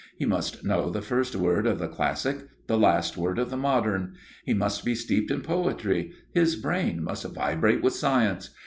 He 0.17 0.25
must 0.25 0.63
know 0.63 0.89
the 0.89 1.03
first 1.03 1.35
word 1.35 1.67
of 1.67 1.77
the 1.77 1.87
classic, 1.87 2.47
the 2.65 2.75
last 2.75 3.17
word 3.17 3.37
of 3.37 3.51
the 3.51 3.55
modern. 3.55 4.15
He 4.43 4.53
must 4.55 4.83
be 4.83 4.95
steeped 4.95 5.29
in 5.29 5.41
poetry, 5.41 6.11
his 6.33 6.55
brain 6.55 7.03
must 7.03 7.27
vibrate 7.31 7.83
with 7.83 7.93
science. 7.93 8.49